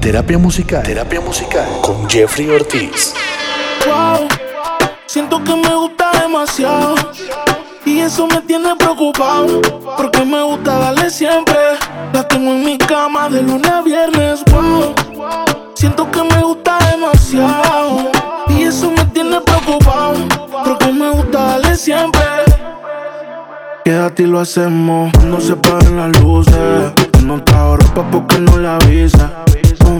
[0.00, 0.82] Terapia musical.
[0.82, 3.12] Terapia musical con Jeffrey Ortiz.
[3.86, 4.28] Wow,
[5.04, 6.94] siento que me gusta demasiado.
[7.84, 9.60] Y eso me tiene preocupado.
[9.98, 11.54] Porque me gusta darle siempre.
[12.14, 14.42] La tengo en mi cama de lunes a viernes.
[14.50, 14.94] Wow,
[15.74, 18.10] siento que me gusta demasiado.
[18.48, 20.16] Y eso me tiene preocupado.
[20.64, 22.22] Porque me gusta darle siempre.
[23.84, 25.12] Quédate y lo hacemos.
[25.24, 26.92] No se paren las luces.
[27.22, 29.44] No te ropa porque no la avisa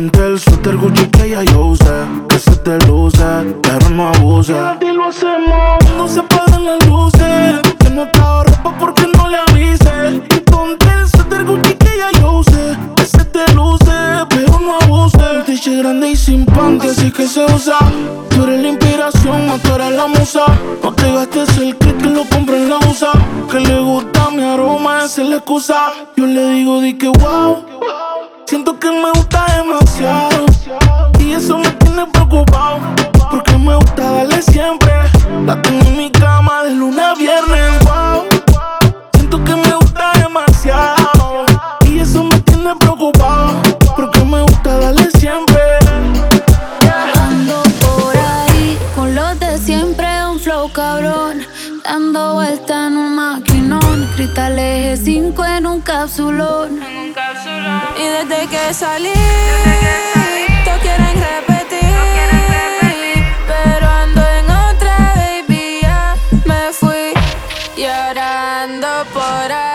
[0.01, 1.85] ponte el suéter Gucci que ya yo usé.
[2.29, 3.23] Que se te luce,
[3.63, 4.55] pero no abuse.
[4.81, 7.61] Y lo hacemos cuando se apagan las luces.
[7.79, 10.23] Que no está ropa porque no le avise.
[10.35, 12.77] Y ponte el suéter Gucci que ya yo usé.
[12.97, 13.93] Que se te luce,
[14.31, 15.19] pero no abuse.
[15.19, 17.79] Un t grande y sin panty, así que se usa.
[18.31, 20.45] Tú eres la inspiración, no tú eres la musa.
[20.83, 23.11] No te gastes el kit que lo compra en la usa.
[23.51, 25.93] Que le gusta mi aroma, esa es la excusa.
[26.17, 27.70] Yo le digo, di que wow
[50.73, 51.47] cabrón,
[51.85, 54.09] dando vuelta en un maquinón.
[54.15, 56.81] Cristal eje 5 en un capsulón.
[57.99, 59.13] Y desde que salí,
[60.65, 61.95] te quieren repetir.
[62.15, 63.25] Quieren repetir.
[63.47, 67.13] Pero ando en otra, baby, ya me fui
[67.77, 69.70] llorando por ahí.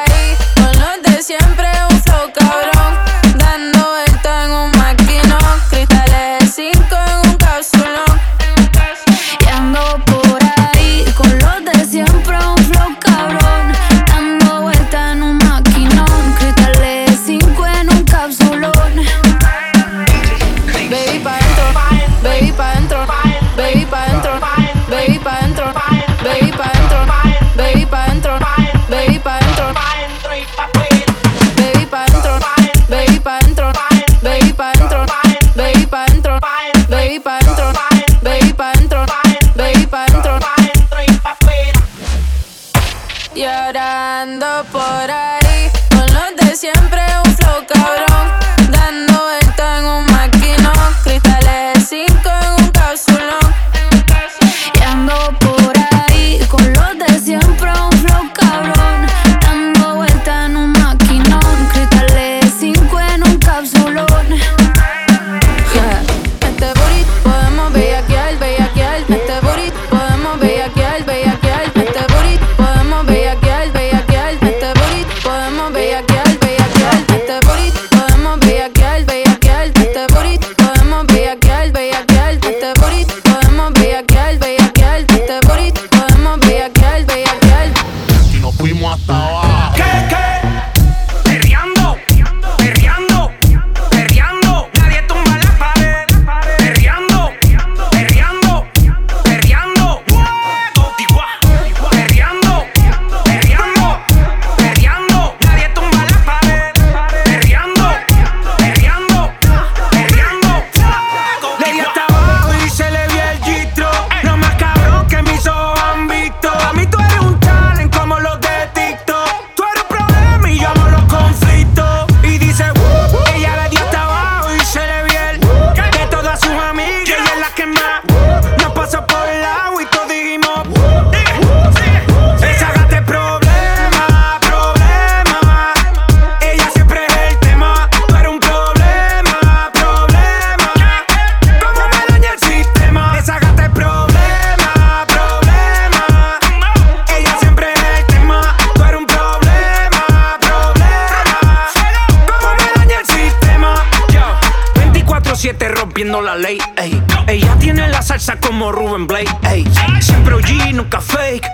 [158.45, 159.31] como Ruben Blake.
[159.49, 159.65] Ey.
[159.99, 161.47] Siempre OG, nunca fake.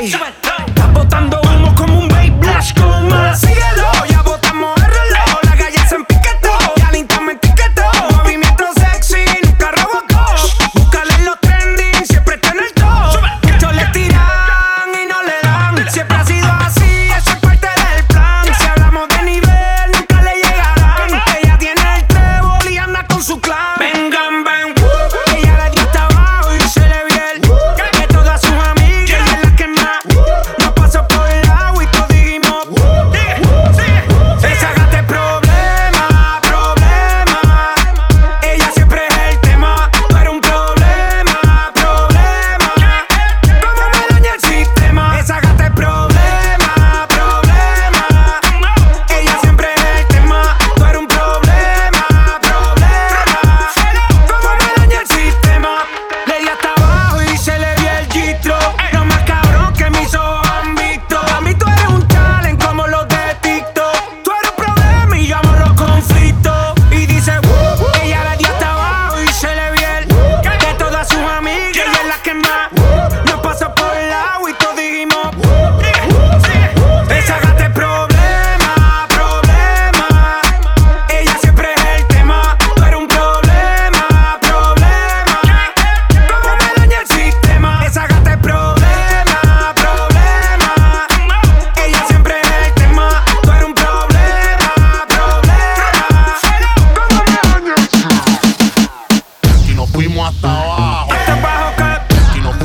[0.00, 0.12] Ey.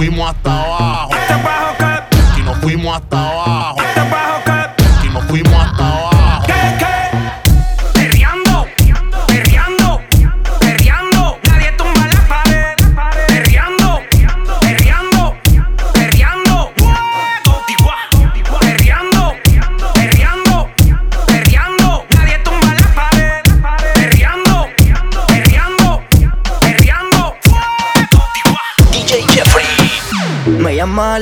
[0.02, 1.12] fuimos hasta abajo.
[2.32, 3.81] Aquí nos fuimos hasta abajo.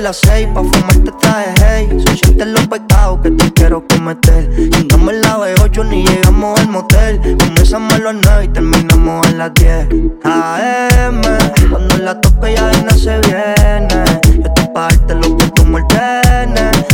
[0.09, 2.03] Las seis pa' fumarte traje hey.
[2.15, 4.49] Siete los pecados que te quiero cometer.
[4.49, 7.37] Llegamos en la B8 ni llegamos al motel.
[7.37, 9.87] Comenzamos a las nueve y terminamos a las 10
[10.23, 11.21] AM
[11.69, 14.03] Cuando la toque ya de se viene.
[14.33, 15.79] Yo estoy pa' darte lo que tú me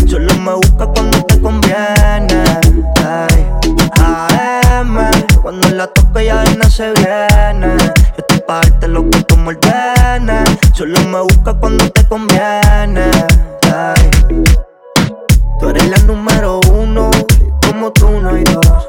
[0.10, 2.44] Solo me busca cuando te conviene.
[3.98, 4.98] AM
[5.42, 7.78] Cuando la toque ya de se viene.
[7.78, 9.56] Yo estoy pa' darte lo que tú me
[10.76, 13.10] Solo me busca cuando te conviene.
[15.58, 17.10] Tú eres la número uno,
[17.66, 18.86] como tú no hay dos.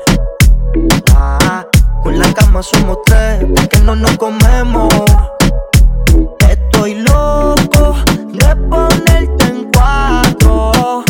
[1.15, 1.65] Ah,
[2.03, 4.93] con la cama somos tres, porque no nos comemos.
[6.49, 7.95] Estoy loco
[8.33, 11.05] de ponerte en cuatro.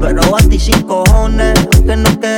[0.00, 1.54] Pero a ti sin cojones,
[1.84, 2.37] que no queremos.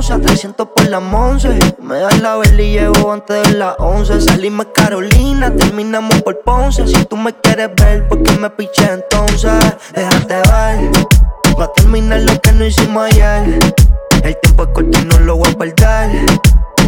[0.00, 1.58] Conoces, 300 por la once.
[1.82, 4.22] Me das la vela y llevo antes de las 11.
[4.22, 6.86] Salimos Carolina, terminamos por Ponce.
[6.86, 9.52] Si tú me quieres ver, ¿por qué me piché entonces?
[9.94, 10.90] Déjate ver,
[11.60, 13.58] va a terminar lo que no hicimos ayer.
[14.22, 16.24] El tiempo es corto y no lo voy a perder.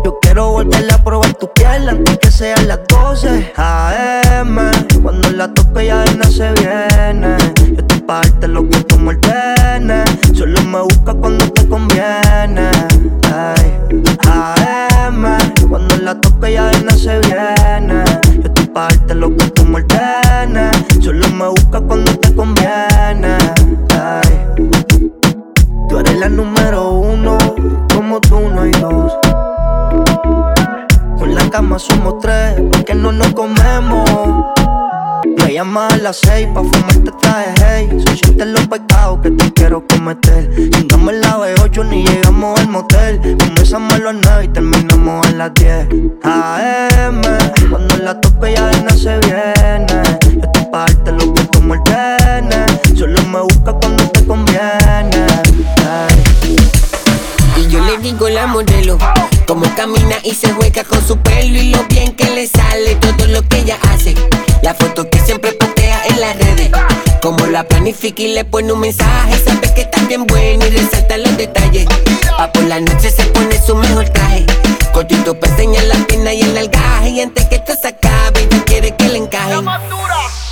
[0.04, 4.58] Yo quiero volver a probar tu piel antes que sean las 12 AM.
[5.02, 7.36] Cuando la toque ya de se viene.
[7.68, 9.18] Yo estoy pa' lo que tú me
[10.34, 12.70] Solo me busca cuando te conviene.
[13.32, 13.78] Ay.
[14.28, 15.38] AM.
[15.68, 18.04] Cuando la toque ya de se viene.
[18.40, 20.61] Yo estoy pa' lo que tú me Solo
[35.72, 37.88] Llamas a las seis pa' fumarte traje hey.
[38.04, 40.50] Son siete los pecados que te quiero cometer.
[40.70, 43.38] Chingamos la B8 ni llegamos al motel.
[43.38, 45.88] Comenzamos a las nueve y terminamos a las 10
[46.24, 47.22] AM
[47.70, 50.02] Cuando la tope ya de se viene.
[50.42, 51.78] Yo te parte lo que tú me
[52.94, 55.26] Solo me busca cuando te conviene
[57.56, 58.98] Y yo le digo la modelo
[59.46, 63.26] Cómo camina y se juega con su pelo Y lo bien que le sale todo
[63.28, 64.14] lo que ella hace.
[64.62, 65.52] La foto que siempre
[66.30, 66.70] redes.
[67.20, 69.38] Como la planifica y le pone un mensaje.
[69.44, 71.86] Sabe que está bien bueno y resalta los detalles.
[72.36, 74.46] Pa' por la noche se pone su mejor traje.
[74.92, 77.10] Cortito para enseñar la pena y el algaje.
[77.10, 79.54] Y antes que esto se acabe, ella quiere que le encaje.
[79.54, 79.64] Dos,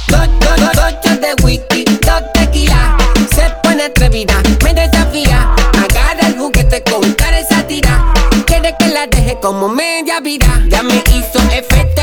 [0.09, 0.29] dos,
[0.75, 2.97] dos, de whisky, dos tequila.
[3.35, 4.35] Se pone atrevida,
[4.65, 5.55] me desafía.
[5.85, 8.13] Agarra el juguete con cara esa tira.
[8.47, 10.47] Quiere que la deje como media vida.
[10.69, 12.03] Ya me hizo efecto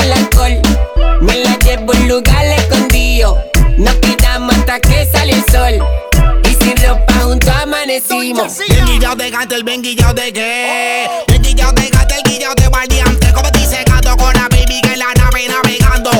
[7.88, 8.60] amanecimos.
[8.60, 11.08] El guillao de gato, el ben guillao de qué.
[11.28, 13.32] El guillao de gato, el guillao de valiente.
[13.34, 16.12] Como dice gato con la baby que la nave navegando.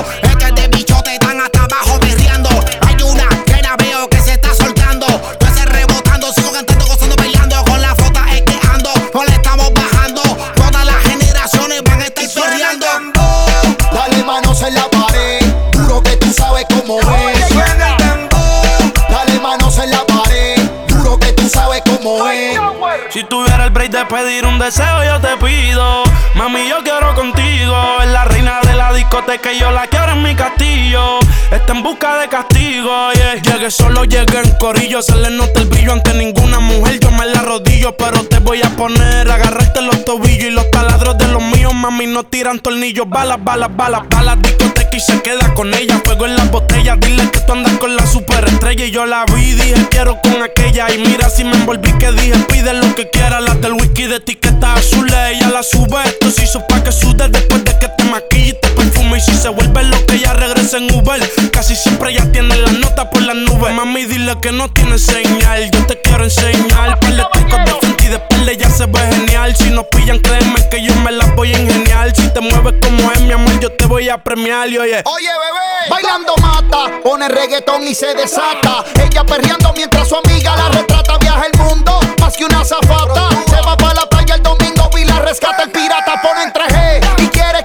[23.78, 26.04] Break de pedir un deseo, yo te pido.
[26.34, 27.76] Mami, yo quiero contigo.
[28.02, 31.20] Es la reina de la discoteca y yo la quiero en mi castillo.
[31.52, 33.36] Está en busca de castigo, yeah.
[33.36, 35.04] Llegué solo, llegué en corillo.
[35.04, 37.00] Se le nota el brillo ante ninguna mujer.
[37.00, 39.30] Yo me la rodillo, pero te voy a poner.
[39.30, 41.74] Agarrarte los tobillos y los taladros de los míos.
[41.76, 43.08] Mami, no tiran tornillos.
[43.08, 44.42] Balas, balas, balas, balas.
[44.42, 46.02] Discoteca y se queda con ella.
[46.04, 47.00] Fuego en las botellas.
[47.00, 48.86] Dile que tú andas con la superestrella.
[48.86, 50.92] Y yo la vi, dije quiero con aquella.
[50.94, 53.40] Y mira si me envolví que dije pide lo que quiera.
[53.40, 55.08] Las del whisky de etiqueta azul.
[55.08, 55.98] Ella la sube.
[56.06, 59.18] Esto se hizo pa' que sude después de que te maquille y te perfume.
[59.20, 61.20] Y si se vuelve lo que ella regresa en Uber.
[61.52, 63.74] Casi siempre ya tiene la nota por las nubes.
[63.74, 65.70] Mami, dile que no tiene señal.
[65.72, 67.00] Yo te quiero enseñar.
[67.00, 69.56] Par de trucos de frente y de espalda ya se ve genial.
[69.56, 72.16] Si nos pillan, créeme que yo me las voy a ingeniar.
[72.16, 74.70] Si te mueves como es, mi amor, yo te voy a premiar.
[74.70, 78.86] Y oye, oye, bebé, bailando mata, pone reggaetón y se desata.
[79.04, 81.18] Ella perreando mientras su amiga la retrata.
[81.18, 83.30] Viaja el mundo, más que una zafata.
[83.50, 86.22] Se va para la playa el domingo y la rescata el pirata.
[86.22, 87.64] Pone en 3G y quiere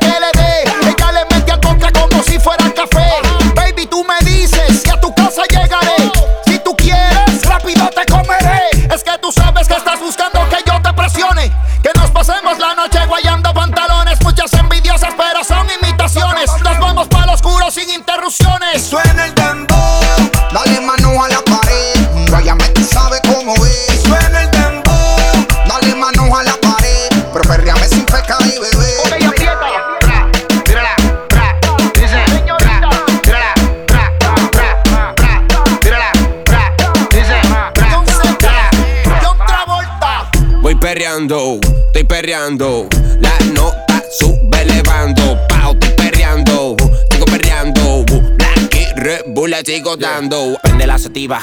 [42.22, 42.88] perreando.
[43.20, 45.36] La nota sube elevando.
[45.48, 46.76] Pau, estoy perreando.
[47.10, 48.04] Sigo perreando.
[48.38, 49.52] Black y Red Bull
[49.98, 50.56] dando.
[50.62, 51.40] Prende la sativa,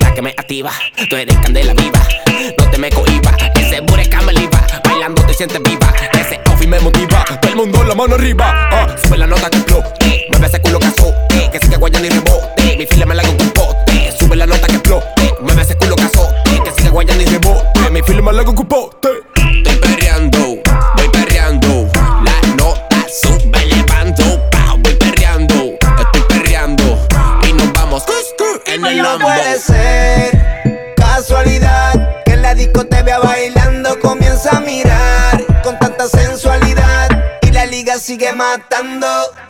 [0.00, 0.70] la que me activa.
[1.08, 2.06] Tú eres candela viva.
[2.58, 3.34] No te me cohiba.
[3.54, 4.60] Ese bureca me liba.
[4.84, 5.90] Bailando te sientes viva.
[6.12, 7.24] Ese off me motiva.
[7.40, 8.68] Todo el mundo la mano arriba.
[8.70, 10.26] Ah, sube la nota que explote.
[10.28, 11.50] Mueve ese culo que azote.
[11.50, 12.76] Que sigue guayando y rebote.
[12.76, 14.12] Mi fila me la hago con pote.
[14.18, 15.34] Sube la nota que explote.
[15.40, 15.87] Mueve ese culo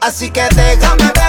[0.01, 1.28] así que déjame ver.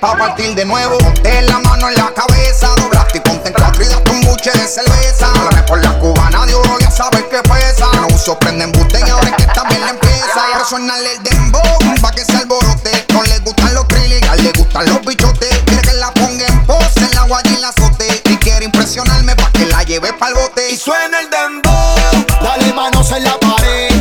[0.00, 0.98] pa' partir de nuevo.
[0.98, 4.50] Ponte la mano en la cabeza, doblaste y ponte en cuatro y date un buche
[4.52, 5.28] de cerveza.
[5.32, 7.86] Dame por la cubana de oro, ya sabes que pesa.
[7.94, 10.58] No uso prende en y ahora es que esta la empieza.
[10.58, 13.06] Resonarle el dembow, pa' que se alborote.
[13.12, 15.62] No le gustan los trillis, ya le gustan los bichotes.
[15.66, 18.22] Quiere que la ponga en pose, en la guaya y la azote.
[18.24, 20.70] Y quiere impresionarme pa' que la lleve pa'l bote.
[20.70, 23.97] Y suena el dembow, dale manos en la pared.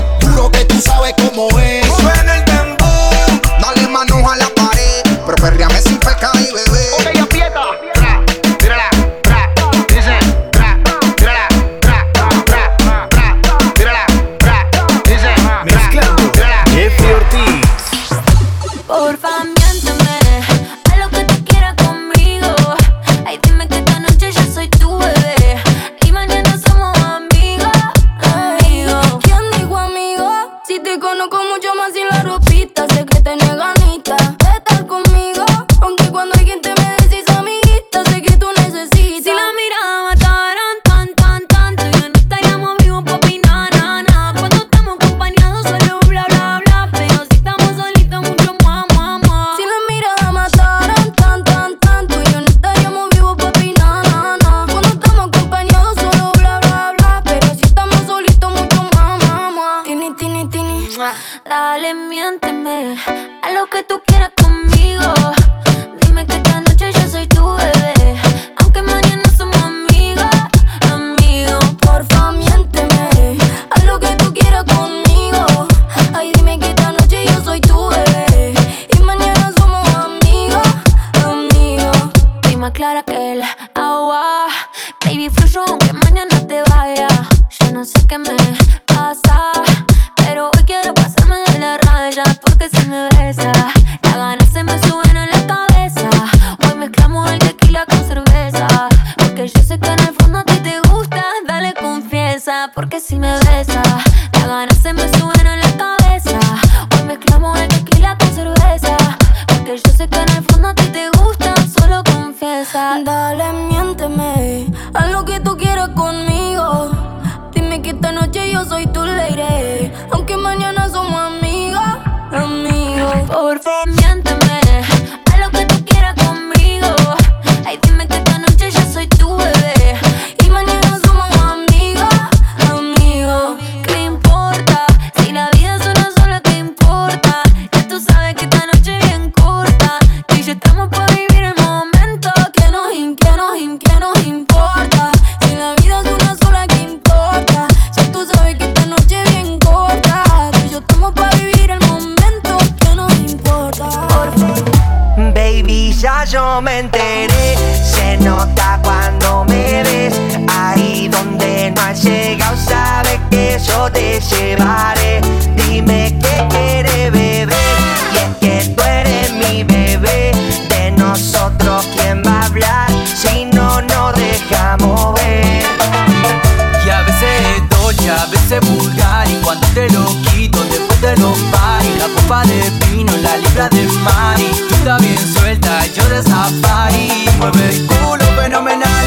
[182.28, 184.52] copa de vino, la libra de mari.
[184.68, 187.26] Tú estás bien suelta, yo de safari.
[187.40, 189.06] Mueve el culo fenomenal,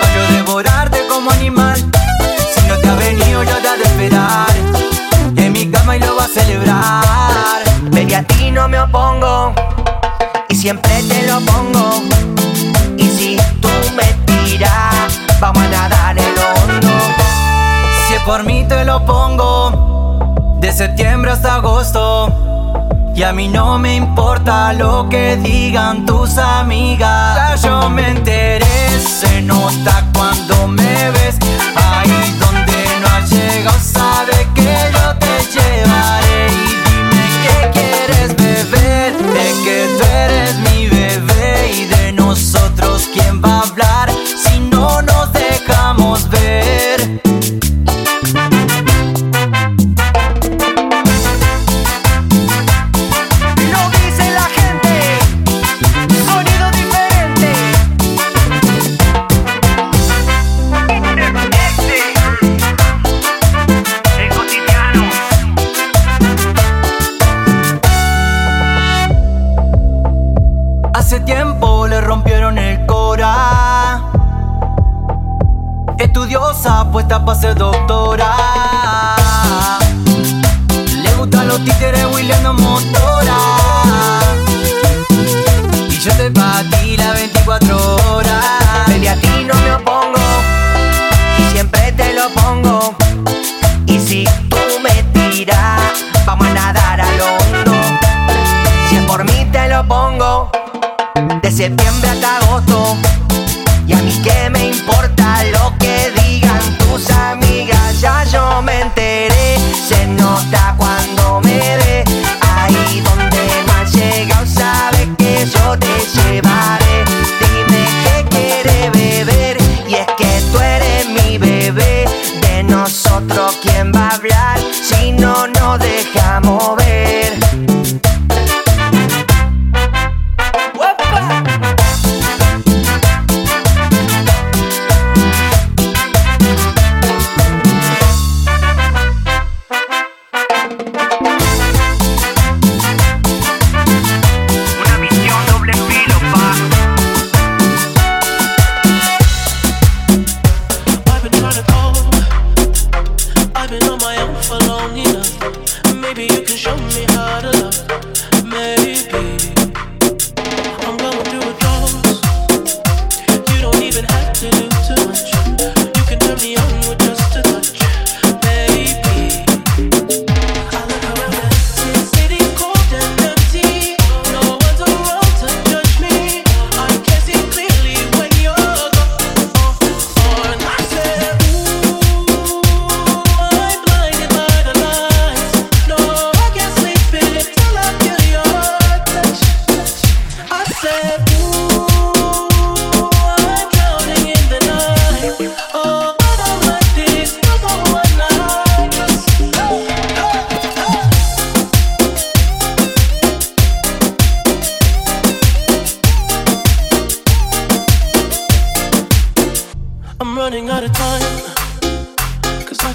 [0.00, 1.76] para yo devorarte como animal.
[2.54, 4.48] Si no te ha venido, yo te de esperar.
[5.36, 7.62] En mi cama y lo va a celebrar.
[7.90, 9.52] Baby, a ti no me opongo,
[10.48, 12.02] y siempre te lo pongo.
[12.96, 16.94] Y si tú me tiras, vamos a nadar en el hondo.
[18.06, 19.47] Si es por mí, te lo pongo
[20.68, 22.30] de septiembre hasta agosto.
[23.14, 27.38] Y a mí no me importa lo que digan tus amigas.
[27.40, 28.66] Ah, yo me enteré,
[29.00, 31.38] se nota cuando me ves.
[31.74, 34.07] Ahí donde no has llegado.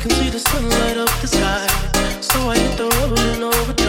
[0.03, 1.65] can see the sunlight up the sky.
[2.19, 3.83] So I hit the road and over.